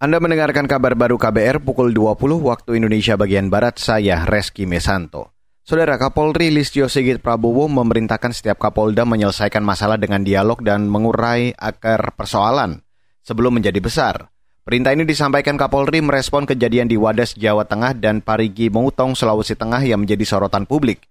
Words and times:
Anda 0.00 0.16
mendengarkan 0.16 0.64
kabar 0.64 0.96
baru 0.96 1.20
KBR 1.20 1.60
pukul 1.60 1.92
20 1.92 2.16
waktu 2.40 2.80
Indonesia 2.80 3.20
bagian 3.20 3.52
Barat, 3.52 3.76
saya 3.76 4.24
Reski 4.24 4.64
Mesanto. 4.64 5.36
Saudara 5.60 6.00
Kapolri 6.00 6.48
Listio 6.48 6.88
Sigit 6.88 7.20
Prabowo 7.20 7.68
memerintahkan 7.68 8.32
setiap 8.32 8.56
Kapolda 8.64 9.04
menyelesaikan 9.04 9.60
masalah 9.60 10.00
dengan 10.00 10.24
dialog 10.24 10.64
dan 10.64 10.88
mengurai 10.88 11.52
akar 11.52 12.16
persoalan 12.16 12.80
sebelum 13.20 13.60
menjadi 13.60 13.76
besar. 13.76 14.32
Perintah 14.64 14.96
ini 14.96 15.04
disampaikan 15.04 15.60
Kapolri 15.60 16.00
merespon 16.00 16.48
kejadian 16.48 16.88
di 16.88 16.96
Wadas, 16.96 17.36
Jawa 17.36 17.68
Tengah 17.68 17.92
dan 17.92 18.24
Parigi 18.24 18.72
Mutong, 18.72 19.12
Sulawesi 19.12 19.52
Tengah 19.52 19.84
yang 19.84 20.08
menjadi 20.08 20.24
sorotan 20.24 20.64
publik. 20.64 21.04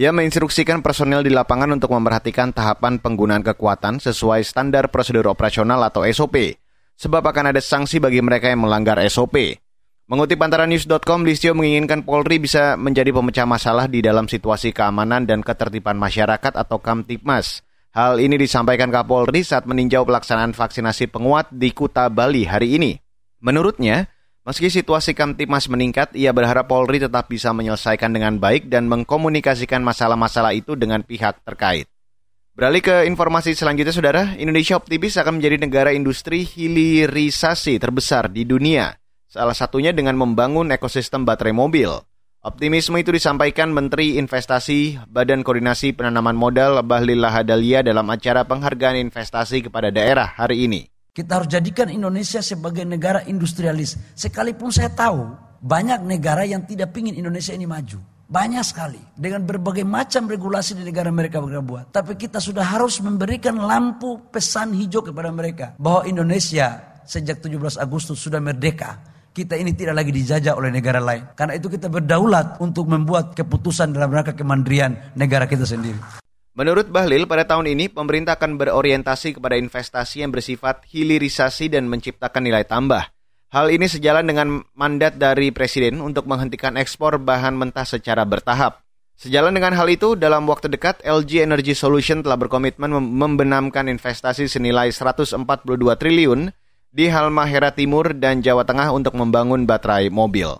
Ia 0.00 0.16
menginstruksikan 0.16 0.80
personel 0.80 1.20
di 1.20 1.28
lapangan 1.28 1.76
untuk 1.76 1.92
memperhatikan 1.92 2.56
tahapan 2.56 3.04
penggunaan 3.04 3.44
kekuatan 3.44 4.00
sesuai 4.00 4.40
standar 4.48 4.88
prosedur 4.88 5.28
operasional 5.28 5.84
atau 5.84 6.08
SOP 6.08 6.56
sebab 7.00 7.24
akan 7.24 7.56
ada 7.56 7.64
sanksi 7.64 7.96
bagi 7.96 8.20
mereka 8.20 8.52
yang 8.52 8.68
melanggar 8.68 9.00
SOP. 9.08 9.56
Mengutip 10.04 10.36
antara 10.42 10.68
news.com, 10.68 11.24
Listio 11.24 11.56
menginginkan 11.56 12.04
Polri 12.04 12.36
bisa 12.36 12.76
menjadi 12.76 13.08
pemecah 13.14 13.46
masalah 13.48 13.88
di 13.88 14.04
dalam 14.04 14.28
situasi 14.28 14.74
keamanan 14.74 15.24
dan 15.24 15.40
ketertiban 15.40 15.96
masyarakat 15.96 16.52
atau 16.52 16.82
Kamtipmas. 16.82 17.64
Hal 17.94 18.18
ini 18.22 18.36
disampaikan 18.36 18.90
Kapolri 18.90 19.46
saat 19.46 19.66
meninjau 19.70 20.02
pelaksanaan 20.06 20.52
vaksinasi 20.52 21.10
penguat 21.10 21.50
di 21.54 21.70
Kuta 21.70 22.10
Bali 22.10 22.42
hari 22.42 22.78
ini. 22.78 22.98
Menurutnya, 23.38 24.10
meski 24.42 24.66
situasi 24.66 25.14
Kamtipmas 25.14 25.70
meningkat, 25.70 26.10
ia 26.18 26.34
berharap 26.34 26.66
Polri 26.66 26.98
tetap 26.98 27.30
bisa 27.30 27.54
menyelesaikan 27.54 28.10
dengan 28.10 28.38
baik 28.42 28.66
dan 28.66 28.90
mengkomunikasikan 28.90 29.82
masalah-masalah 29.82 30.54
itu 30.58 30.74
dengan 30.74 31.06
pihak 31.06 31.42
terkait. 31.46 31.86
Beralih 32.60 32.84
ke 32.84 33.08
informasi 33.08 33.56
selanjutnya, 33.56 33.88
Saudara. 33.88 34.22
Indonesia 34.36 34.76
optimis 34.76 35.16
akan 35.16 35.40
menjadi 35.40 35.56
negara 35.64 35.96
industri 35.96 36.44
hilirisasi 36.44 37.80
terbesar 37.80 38.28
di 38.28 38.44
dunia. 38.44 39.00
Salah 39.24 39.56
satunya 39.56 39.96
dengan 39.96 40.20
membangun 40.20 40.68
ekosistem 40.68 41.24
baterai 41.24 41.56
mobil. 41.56 41.88
Optimisme 42.44 43.00
itu 43.00 43.16
disampaikan 43.16 43.72
Menteri 43.72 44.20
Investasi 44.20 45.00
Badan 45.08 45.40
Koordinasi 45.40 45.96
Penanaman 45.96 46.36
Modal 46.36 46.84
Bahlil 46.84 47.24
Lahadalia 47.24 47.80
dalam 47.80 48.04
acara 48.12 48.44
penghargaan 48.44 49.08
investasi 49.08 49.64
kepada 49.64 49.88
daerah 49.88 50.28
hari 50.28 50.68
ini. 50.68 50.84
Kita 51.16 51.40
harus 51.40 51.48
jadikan 51.48 51.88
Indonesia 51.88 52.44
sebagai 52.44 52.84
negara 52.84 53.24
industrialis. 53.24 53.96
Sekalipun 54.12 54.68
saya 54.68 54.92
tahu 54.92 55.32
banyak 55.64 56.04
negara 56.04 56.44
yang 56.44 56.68
tidak 56.68 56.92
ingin 56.92 57.24
Indonesia 57.24 57.56
ini 57.56 57.64
maju. 57.64 58.19
Banyak 58.30 58.62
sekali. 58.62 59.02
Dengan 59.18 59.42
berbagai 59.42 59.82
macam 59.82 60.30
regulasi 60.30 60.78
di 60.78 60.86
negara 60.86 61.10
mereka 61.10 61.42
buat. 61.42 61.90
Tapi 61.90 62.14
kita 62.14 62.38
sudah 62.38 62.62
harus 62.62 63.02
memberikan 63.02 63.58
lampu 63.58 64.22
pesan 64.30 64.70
hijau 64.70 65.02
kepada 65.02 65.34
mereka. 65.34 65.74
Bahwa 65.82 66.06
Indonesia 66.06 67.02
sejak 67.02 67.42
17 67.42 67.74
Agustus 67.82 68.22
sudah 68.22 68.38
merdeka. 68.38 69.02
Kita 69.34 69.58
ini 69.58 69.74
tidak 69.74 69.98
lagi 69.98 70.14
dijajah 70.14 70.54
oleh 70.54 70.70
negara 70.70 71.02
lain. 71.02 71.34
Karena 71.34 71.58
itu 71.58 71.66
kita 71.66 71.90
berdaulat 71.90 72.62
untuk 72.62 72.86
membuat 72.86 73.34
keputusan 73.34 73.90
dalam 73.90 74.14
rangka 74.14 74.38
kemandirian 74.38 74.94
negara 75.18 75.50
kita 75.50 75.66
sendiri. 75.66 75.98
Menurut 76.54 76.86
Bahlil, 76.86 77.26
pada 77.26 77.42
tahun 77.42 77.66
ini 77.74 77.90
pemerintah 77.90 78.38
akan 78.38 78.58
berorientasi 78.58 79.38
kepada 79.38 79.58
investasi 79.58 80.22
yang 80.22 80.30
bersifat 80.30 80.86
hilirisasi 80.86 81.66
dan 81.70 81.90
menciptakan 81.90 82.46
nilai 82.46 82.62
tambah. 82.62 83.10
Hal 83.50 83.66
ini 83.74 83.90
sejalan 83.90 84.30
dengan 84.30 84.62
mandat 84.78 85.18
dari 85.18 85.50
Presiden 85.50 85.98
untuk 85.98 86.30
menghentikan 86.30 86.78
ekspor 86.78 87.18
bahan 87.18 87.58
mentah 87.58 87.82
secara 87.82 88.22
bertahap. 88.22 88.78
Sejalan 89.18 89.50
dengan 89.50 89.74
hal 89.74 89.90
itu, 89.90 90.14
dalam 90.14 90.46
waktu 90.46 90.70
dekat 90.70 91.02
LG 91.02 91.50
Energy 91.50 91.74
Solution 91.74 92.22
telah 92.22 92.38
berkomitmen 92.38 92.94
membenamkan 92.94 93.90
investasi 93.90 94.46
senilai 94.46 94.94
142 94.94 95.34
triliun 95.98 96.54
di 96.94 97.10
Halmahera 97.10 97.74
Timur 97.74 98.14
dan 98.14 98.38
Jawa 98.38 98.62
Tengah 98.62 98.94
untuk 98.94 99.18
membangun 99.18 99.66
baterai 99.66 100.14
mobil. 100.14 100.54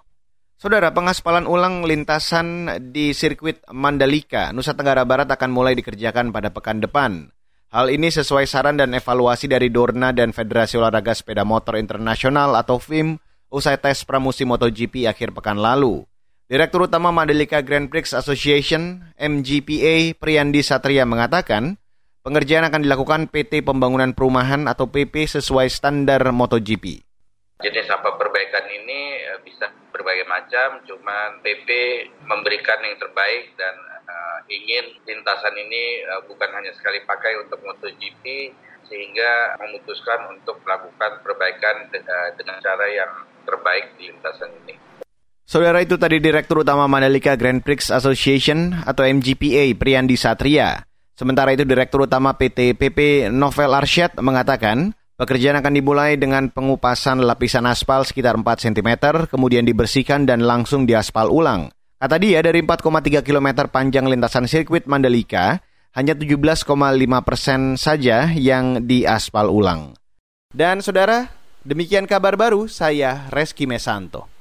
Saudara, 0.59 0.91
pengaspalan 0.91 1.47
ulang 1.47 1.87
lintasan 1.87 2.69
di 2.91 3.15
sirkuit 3.15 3.63
Mandalika, 3.71 4.51
Nusa 4.51 4.75
Tenggara 4.75 5.07
Barat 5.07 5.31
akan 5.31 5.51
mulai 5.55 5.79
dikerjakan 5.79 6.35
pada 6.35 6.51
pekan 6.51 6.83
depan. 6.83 7.31
Hal 7.71 7.87
ini 7.87 8.11
sesuai 8.11 8.51
saran 8.51 8.75
dan 8.83 8.91
evaluasi 8.99 9.47
dari 9.47 9.71
Dorna 9.71 10.11
dan 10.11 10.35
Federasi 10.35 10.75
Olahraga 10.75 11.15
Sepeda 11.15 11.47
Motor 11.47 11.79
Internasional 11.79 12.59
atau 12.59 12.83
FIM 12.83 13.15
usai 13.47 13.79
tes 13.79 14.03
pramusim 14.03 14.51
MotoGP 14.51 15.07
akhir 15.07 15.31
pekan 15.31 15.55
lalu. 15.55 16.03
Direktur 16.51 16.91
Utama 16.91 17.15
Mandalika 17.15 17.63
Grand 17.63 17.87
Prix 17.87 18.11
Association 18.11 19.15
MGPA 19.15 20.19
Priyandi 20.19 20.67
Satria 20.67 21.07
mengatakan, 21.07 21.79
pengerjaan 22.27 22.67
akan 22.67 22.83
dilakukan 22.83 23.31
PT 23.31 23.63
Pembangunan 23.63 24.19
Perumahan 24.19 24.67
atau 24.67 24.91
PP 24.91 25.31
sesuai 25.39 25.71
standar 25.71 26.27
MotoGP. 26.35 27.07
Jenis 27.63 27.87
apa 27.87 28.19
perbaikan 28.19 28.67
ini 28.67 29.15
eh, 29.15 29.39
bisa 29.47 29.71
berbagai 29.95 30.27
macam, 30.27 30.83
cuman 30.91 31.39
PP 31.39 31.71
memberikan 32.27 32.83
yang 32.83 32.99
terbaik 32.99 33.55
dan 33.55 33.90
uh, 34.21 34.39
ingin 34.53 34.85
lintasan 35.09 35.57
ini 35.57 36.05
uh, 36.05 36.21
bukan 36.29 36.53
hanya 36.53 36.73
sekali 36.77 37.01
pakai 37.09 37.41
untuk 37.41 37.65
MotoGP 37.65 38.53
sehingga 38.85 39.57
memutuskan 39.57 40.37
untuk 40.37 40.61
melakukan 40.67 41.25
perbaikan 41.25 41.89
de 41.89 42.05
uh, 42.05 42.31
dengan 42.37 42.61
cara 42.61 42.87
yang 42.91 43.13
terbaik 43.49 43.97
di 43.97 44.13
lintasan 44.13 44.51
ini. 44.65 44.75
Saudara 45.51 45.83
itu 45.83 45.99
tadi 45.99 46.23
Direktur 46.23 46.63
Utama 46.63 46.87
Mandalika 46.87 47.35
Grand 47.35 47.59
Prix 47.59 47.91
Association 47.91 48.87
atau 48.87 49.03
MGPA 49.03 49.75
Priyandi 49.75 50.15
Satria. 50.15 50.87
Sementara 51.19 51.51
itu 51.51 51.67
Direktur 51.67 52.07
Utama 52.07 52.39
PT 52.39 52.79
PP 52.79 53.29
Novel 53.35 53.75
Arsyad 53.75 54.15
mengatakan 54.23 54.95
pekerjaan 55.19 55.59
akan 55.59 55.75
dimulai 55.75 56.15
dengan 56.15 56.49
pengupasan 56.49 57.27
lapisan 57.27 57.67
aspal 57.67 58.07
sekitar 58.07 58.39
4 58.39 58.47
cm, 58.47 58.91
kemudian 59.27 59.67
dibersihkan 59.67 60.23
dan 60.23 60.47
langsung 60.47 60.87
diaspal 60.87 61.29
ulang. 61.29 61.75
Kata 62.01 62.17
dia, 62.17 62.41
dari 62.41 62.65
4,3 62.65 63.21
km 63.21 63.69
panjang 63.69 64.09
lintasan 64.09 64.49
sirkuit 64.49 64.89
Mandalika, 64.89 65.61
hanya 65.93 66.17
17,5 66.17 66.65
persen 67.21 67.77
saja 67.77 68.33
yang 68.33 68.89
diaspal 68.89 69.53
ulang. 69.53 69.93
Dan 70.49 70.81
saudara, 70.81 71.29
demikian 71.61 72.09
kabar 72.09 72.41
baru 72.41 72.73
saya 72.73 73.29
Reski 73.29 73.69
Mesanto. 73.69 74.40